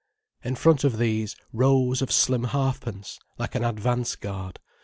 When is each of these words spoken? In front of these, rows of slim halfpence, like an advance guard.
In 0.43 0.55
front 0.55 0.83
of 0.83 0.97
these, 0.97 1.35
rows 1.53 2.01
of 2.01 2.11
slim 2.11 2.45
halfpence, 2.45 3.19
like 3.37 3.53
an 3.53 3.63
advance 3.63 4.15
guard. 4.15 4.59